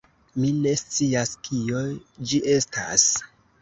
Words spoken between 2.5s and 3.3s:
estas.